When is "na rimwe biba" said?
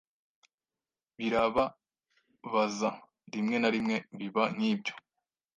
3.59-4.43